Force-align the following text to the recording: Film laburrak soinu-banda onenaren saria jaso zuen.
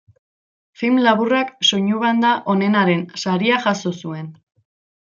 Film 0.81 0.97
laburrak 1.07 1.51
soinu-banda 1.69 2.33
onenaren 2.55 3.07
saria 3.25 3.63
jaso 3.69 3.97
zuen. 4.05 4.35